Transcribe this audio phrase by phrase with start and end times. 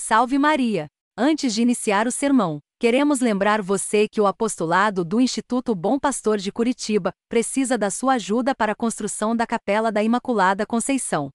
[0.00, 0.86] Salve Maria!
[1.18, 6.38] Antes de iniciar o sermão, queremos lembrar você que o apostolado do Instituto Bom Pastor
[6.38, 11.30] de Curitiba precisa da sua ajuda para a construção da Capela da Imaculada Conceição.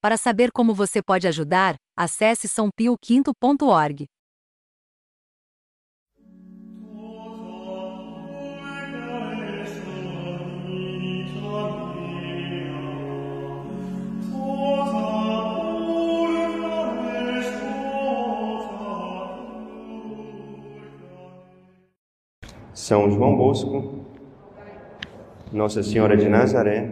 [0.00, 4.06] Para saber como você pode ajudar, acesse sãopioquinto.org.
[22.94, 24.04] São João Bosco,
[25.52, 26.90] Nossa Senhora de Nazaré.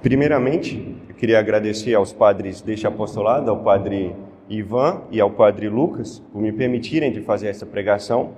[0.00, 4.16] Primeiramente, eu queria agradecer aos padres deste apostolado, ao padre
[4.48, 8.30] Ivan e ao padre Lucas, por me permitirem de fazer essa pregação.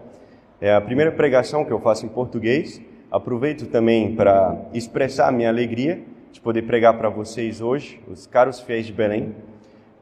[0.60, 2.82] É a primeira pregação que eu faço em português.
[3.08, 8.58] Aproveito também para expressar a minha alegria de poder pregar para vocês hoje, os caros
[8.58, 9.32] fiéis de Belém.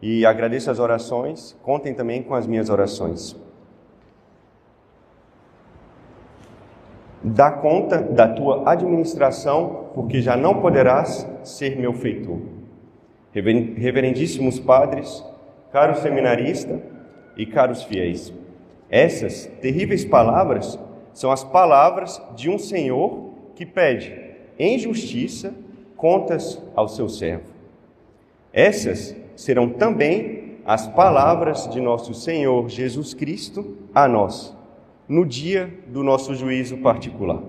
[0.01, 3.45] E agradeço as orações, contem também com as minhas orações.
[7.35, 12.39] Dá conta da tua administração, porque já não poderás ser meu feitor.
[13.33, 15.25] Reverendíssimos padres,
[15.73, 16.81] caros seminaristas
[17.37, 18.33] e caros fiéis,
[18.89, 20.79] essas terríveis palavras
[21.13, 24.17] são as palavras de um Senhor que pede,
[24.57, 25.53] em justiça,
[25.97, 27.53] contas ao seu servo.
[28.53, 34.55] Essas serão também as palavras de nosso Senhor Jesus Cristo a nós
[35.09, 37.43] no dia do nosso juízo particular.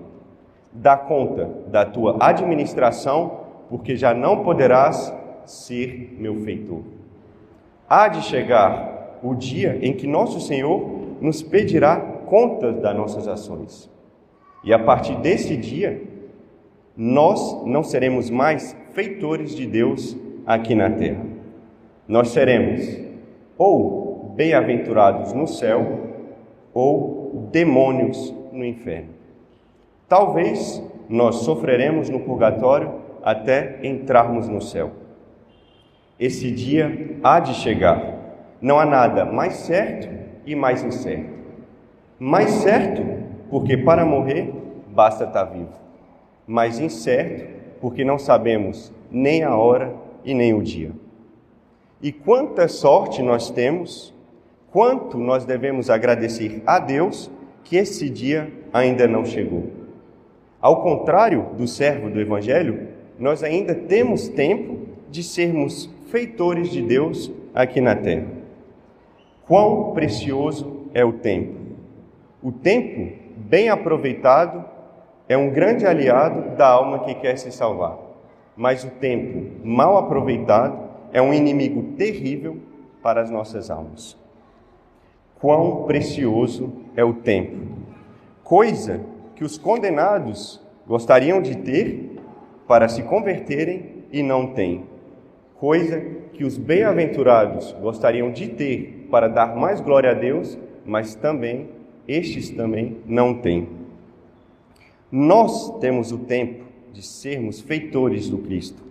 [0.72, 5.12] Dá conta da tua administração, porque já não poderás
[5.44, 6.82] ser meu feitor.
[7.88, 11.96] Há de chegar o dia em que nosso Senhor nos pedirá
[12.26, 13.90] contas das nossas ações.
[14.62, 16.02] E a partir desse dia,
[16.96, 21.24] nós não seremos mais feitores de Deus aqui na terra.
[22.08, 23.06] Nós seremos
[23.58, 26.00] ou bem-aventurados no céu,
[26.74, 29.10] ou demônios no inferno.
[30.08, 34.92] Talvez nós sofreremos no purgatório até entrarmos no céu.
[36.18, 38.14] Esse dia há de chegar.
[38.60, 40.08] Não há nada mais certo
[40.46, 41.30] e mais incerto.
[42.18, 43.02] Mais certo,
[43.50, 44.52] porque para morrer
[44.88, 45.74] basta estar vivo.
[46.46, 47.44] Mais incerto,
[47.80, 49.94] porque não sabemos nem a hora
[50.24, 50.92] e nem o dia.
[52.00, 54.14] E quanta sorte nós temos
[54.76, 57.30] quanto nós devemos agradecer a Deus
[57.64, 59.70] que esse dia ainda não chegou.
[60.60, 62.88] Ao contrário do servo do Evangelho,
[63.18, 68.26] nós ainda temos tempo de sermos feitores de Deus aqui na terra.
[69.46, 71.54] Quão precioso é o tempo!
[72.42, 74.62] O tempo, bem aproveitado,
[75.26, 77.96] é um grande aliado da alma que quer se salvar.
[78.54, 80.78] Mas o tempo mal aproveitado
[81.14, 82.58] é um inimigo terrível
[83.02, 84.25] para as nossas almas
[85.40, 87.56] quão precioso é o tempo,
[88.42, 89.00] coisa
[89.34, 92.18] que os condenados gostariam de ter
[92.66, 94.84] para se converterem e não têm,
[95.58, 96.00] coisa
[96.32, 101.68] que os bem-aventurados gostariam de ter para dar mais glória a Deus, mas também
[102.06, 103.68] estes também não têm.
[105.10, 108.82] Nós temos o tempo de sermos feitores do Cristo.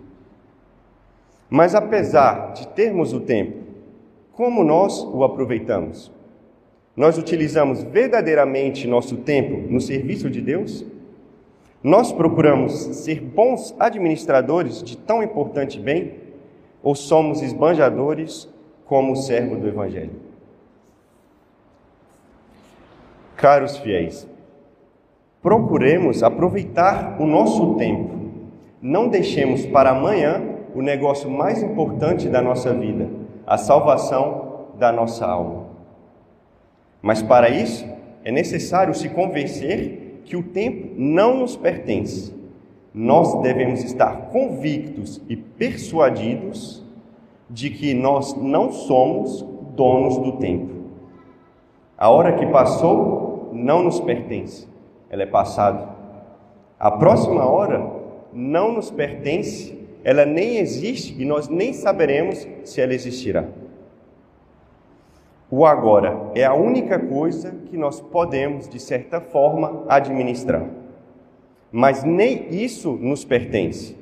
[1.48, 3.58] Mas apesar de termos o tempo,
[4.32, 6.12] como nós o aproveitamos?
[6.96, 10.84] Nós utilizamos verdadeiramente nosso tempo no serviço de Deus?
[11.82, 16.14] Nós procuramos ser bons administradores de tão importante bem?
[16.82, 18.48] Ou somos esbanjadores
[18.86, 20.12] como o servo do Evangelho?
[23.36, 24.26] Caros fiéis,
[25.42, 28.16] procuremos aproveitar o nosso tempo.
[28.80, 30.42] Não deixemos para amanhã
[30.74, 33.10] o negócio mais importante da nossa vida,
[33.46, 35.75] a salvação da nossa alma.
[37.06, 37.86] Mas para isso
[38.24, 42.34] é necessário se convencer que o tempo não nos pertence.
[42.92, 46.84] Nós devemos estar convictos e persuadidos
[47.48, 49.40] de que nós não somos
[49.76, 50.74] donos do tempo.
[51.96, 54.66] A hora que passou não nos pertence,
[55.08, 55.88] ela é passada.
[56.76, 57.88] A próxima hora
[58.32, 63.44] não nos pertence, ela nem existe e nós nem saberemos se ela existirá.
[65.48, 70.66] O agora é a única coisa que nós podemos, de certa forma, administrar.
[71.70, 73.96] Mas nem isso nos pertence,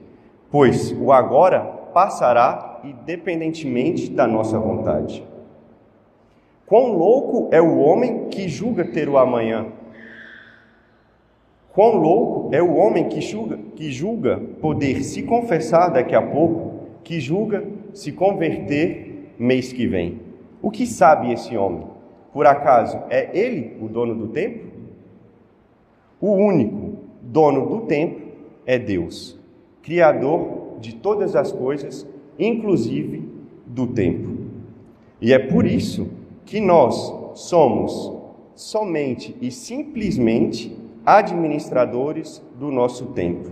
[0.50, 1.60] pois o agora
[1.92, 5.22] passará independentemente da nossa vontade.
[6.66, 9.66] Quão louco é o homem que julga ter o amanhã?
[11.74, 16.88] Quão louco é o homem que julga, que julga poder se confessar daqui a pouco,
[17.02, 20.23] que julga se converter mês que vem.
[20.64, 21.86] O que sabe esse homem?
[22.32, 24.64] Por acaso é ele o dono do tempo?
[26.18, 28.22] O único dono do tempo
[28.64, 29.38] é Deus,
[29.82, 32.08] Criador de todas as coisas,
[32.38, 33.28] inclusive
[33.66, 34.38] do tempo.
[35.20, 36.08] E é por isso
[36.46, 38.14] que nós somos
[38.54, 40.74] somente e simplesmente
[41.04, 43.50] administradores do nosso tempo,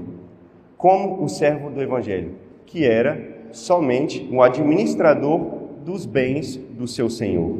[0.78, 7.58] como o servo do Evangelho, que era somente um administrador dos bens do seu Senhor.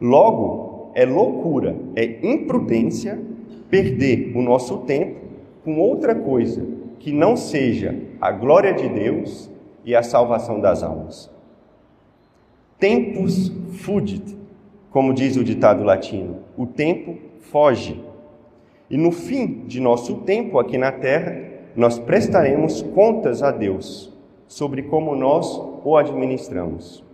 [0.00, 3.20] Logo, é loucura, é imprudência
[3.68, 5.20] perder o nosso tempo
[5.64, 6.66] com outra coisa
[6.98, 9.50] que não seja a glória de Deus
[9.84, 11.30] e a salvação das almas.
[12.78, 14.36] Tempus fugit,
[14.90, 18.02] como diz o ditado latino, o tempo foge.
[18.88, 21.36] E no fim de nosso tempo aqui na terra,
[21.76, 24.12] nós prestaremos contas a Deus
[24.48, 27.04] sobre como nós o administramos.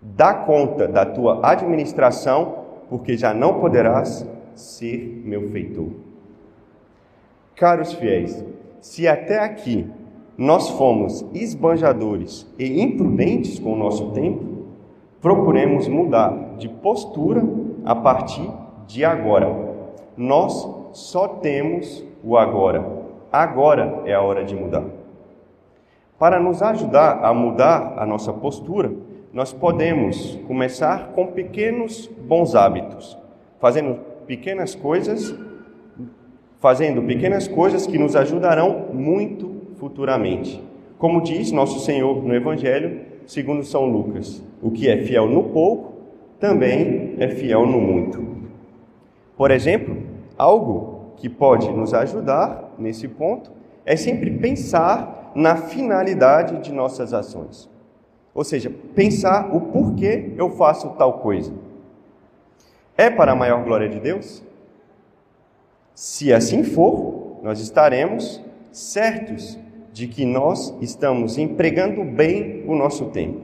[0.00, 5.88] Dá conta da tua administração, porque já não poderás ser meu feitor.
[7.56, 8.44] Caros fiéis,
[8.80, 9.90] se até aqui
[10.38, 14.44] nós fomos esbanjadores e imprudentes com o nosso tempo,
[15.20, 17.42] procuremos mudar de postura
[17.84, 18.48] a partir
[18.86, 19.48] de agora.
[20.16, 22.84] Nós só temos o agora.
[23.32, 24.84] Agora é a hora de mudar.
[26.18, 28.90] Para nos ajudar a mudar a nossa postura,
[29.34, 33.18] nós podemos começar com pequenos bons hábitos,
[33.60, 35.34] fazendo pequenas coisas,
[36.58, 40.62] fazendo pequenas coisas que nos ajudarão muito futuramente.
[40.96, 45.92] Como diz nosso Senhor no Evangelho, segundo São Lucas, o que é fiel no pouco,
[46.40, 48.26] também é fiel no muito.
[49.36, 49.98] Por exemplo,
[50.38, 53.50] algo que pode nos ajudar nesse ponto
[53.84, 57.68] é sempre pensar na finalidade de nossas ações.
[58.34, 61.52] Ou seja, pensar o porquê eu faço tal coisa.
[62.96, 64.42] É para a maior glória de Deus?
[65.94, 68.42] Se assim for, nós estaremos
[68.72, 69.58] certos
[69.92, 73.42] de que nós estamos empregando bem o nosso tempo.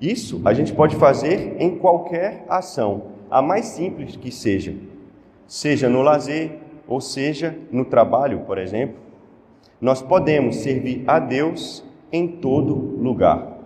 [0.00, 4.74] Isso a gente pode fazer em qualquer ação, a mais simples que seja,
[5.46, 6.58] seja no lazer
[6.88, 9.11] ou seja no trabalho, por exemplo
[9.82, 13.58] nós podemos servir a Deus em todo lugar.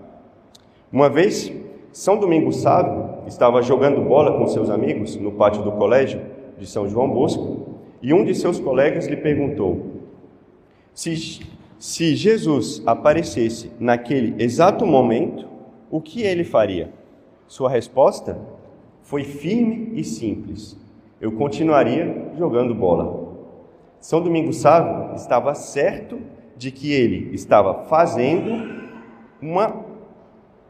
[0.90, 1.52] Uma vez,
[1.92, 6.22] São Domingos Sábio estava jogando bola com seus amigos no pátio do colégio
[6.58, 9.84] de São João Bosco e um de seus colegas lhe perguntou:
[10.94, 11.42] se,
[11.78, 15.46] se Jesus aparecesse naquele exato momento,
[15.90, 16.88] o que ele faria?
[17.46, 18.38] Sua resposta
[19.02, 20.78] foi firme e simples:
[21.20, 23.25] eu continuaria jogando bola.
[24.06, 26.20] São Domingos Sávio estava certo
[26.56, 28.86] de que ele estava fazendo
[29.42, 29.84] uma,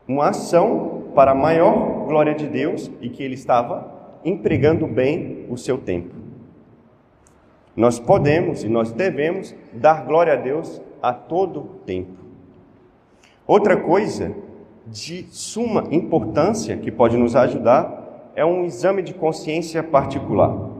[0.08, 3.92] uma ação para a maior glória de Deus e que ele estava
[4.24, 6.14] empregando bem o seu tempo.
[7.76, 12.16] Nós podemos e nós devemos dar glória a Deus a todo tempo.
[13.46, 14.34] Outra coisa
[14.86, 20.75] de suma importância que pode nos ajudar é um exame de consciência particular.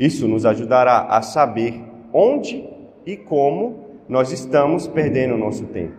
[0.00, 1.78] Isso nos ajudará a saber
[2.10, 2.66] onde
[3.04, 5.92] e como nós estamos perdendo o nosso tempo.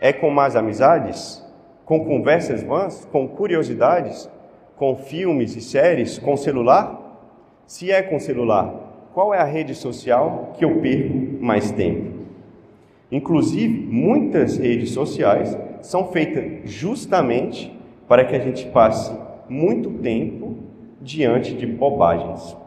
[0.00, 1.44] É com más amizades?
[1.84, 3.04] Com conversas vãs?
[3.10, 4.30] Com curiosidades?
[4.76, 6.16] Com filmes e séries?
[6.16, 7.00] Com celular?
[7.66, 12.20] Se é com celular, qual é a rede social que eu perco mais tempo?
[13.10, 17.76] Inclusive, muitas redes sociais são feitas justamente
[18.06, 19.12] para que a gente passe
[19.48, 20.56] muito tempo
[21.00, 22.62] diante de bobagens.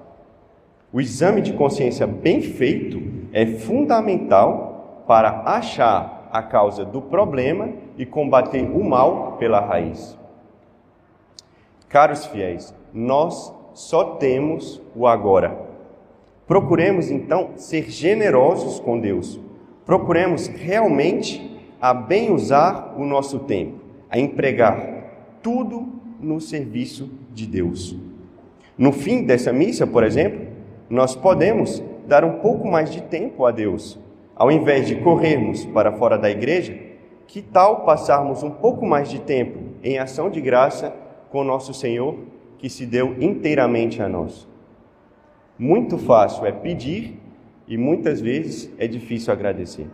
[0.91, 3.01] O exame de consciência bem feito
[3.34, 10.17] é fundamental para achar a causa do problema e combater o mal pela raiz.
[11.89, 15.58] Caros fiéis, nós só temos o agora.
[16.48, 19.39] Procuremos então ser generosos com Deus.
[19.86, 23.79] Procuremos realmente a bem usar o nosso tempo,
[24.10, 24.79] a empregar
[25.44, 25.88] tudo
[26.20, 27.96] no serviço de Deus.
[28.77, 30.46] No fim dessa missa, por exemplo,
[30.89, 34.00] nós podemos dar um pouco mais de tempo a Deus.
[34.36, 36.77] Ao invés de corrermos para fora da igreja,
[37.27, 40.96] que tal passarmos um pouco mais de tempo em ação de graça
[41.29, 42.17] com nosso Senhor,
[42.58, 44.48] que se deu inteiramente a nós?
[45.60, 47.20] Muito fácil é pedir
[47.67, 49.88] e muitas vezes é difícil agradecer.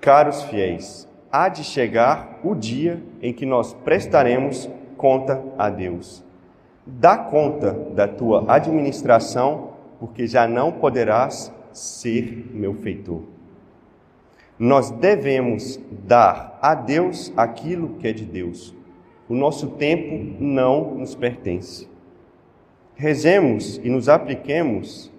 [0.00, 6.24] Caros fiéis, há de chegar o dia em que nós prestaremos conta a Deus.
[6.98, 13.22] Dá conta da tua administração, porque já não poderás ser meu feitor.
[14.58, 18.74] Nós devemos dar a Deus aquilo que é de Deus.
[19.28, 21.88] O nosso tempo não nos pertence.
[22.96, 25.10] Rezemos e nos apliquemos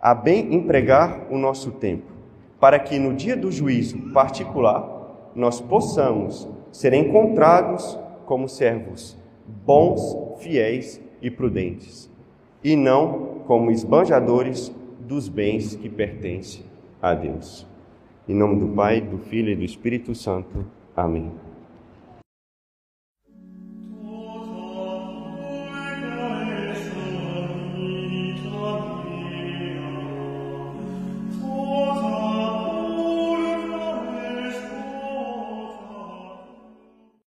[0.00, 2.10] a bem empregar o nosso tempo,
[2.58, 9.16] para que no dia do juízo particular nós possamos ser encontrados como servos
[9.64, 12.10] bons, fiéis e prudentes,
[12.62, 16.64] e não como esbanjadores dos bens que pertencem
[17.00, 17.66] a Deus.
[18.28, 20.64] Em nome do Pai, do Filho e do Espírito Santo.
[20.94, 21.32] Amém.